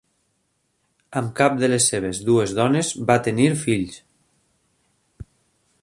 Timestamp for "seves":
1.91-2.21